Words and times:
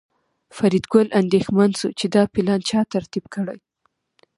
فریدګل 0.55 1.07
اندېښمن 1.21 1.71
شو 1.79 1.89
چې 1.99 2.05
دا 2.15 2.23
پلان 2.33 2.61
چا 2.69 2.79
ترتیب 2.93 3.25
کړی 3.33 3.59